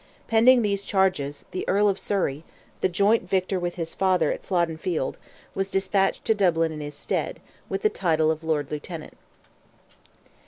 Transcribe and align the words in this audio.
Pending 0.27 0.63
these 0.63 0.81
charges 0.81 1.45
the 1.51 1.63
Earl 1.69 1.87
of 1.87 1.99
Surrey, 1.99 2.43
the 2.79 2.89
joint 2.89 3.29
victor 3.29 3.59
with 3.59 3.75
his 3.75 3.93
father 3.93 4.31
at 4.31 4.41
Flodden 4.43 4.77
field, 4.77 5.19
was 5.53 5.69
despatched 5.69 6.25
to 6.25 6.33
Dublin 6.33 6.71
in 6.71 6.79
his 6.81 6.95
stead, 6.95 7.39
with 7.69 7.83
the 7.83 7.87
title 7.89 8.31
of 8.31 8.43
Lord 8.43 8.71
Lieutenant. 8.71 9.13